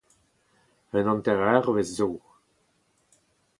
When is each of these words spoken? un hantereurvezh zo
un 0.93 1.07
hantereurvezh 1.11 1.87
zo 1.97 2.09